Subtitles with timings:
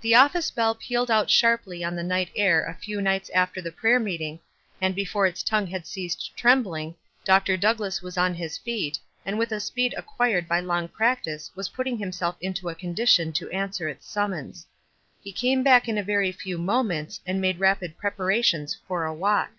[0.00, 3.70] The office bell pealed out sharply on the night air a few nights after the
[3.70, 4.40] prayer meeting,
[4.80, 6.94] and before its tongue had ceased trembling,
[7.26, 7.58] Dr.
[7.58, 11.68] Douglass was on his feet, and with a speed ac quired by long practice was
[11.68, 14.66] putting himself into a condition to answer its summons.
[15.20, 19.50] He came back in a very few moments and made rapid preparations for a walk.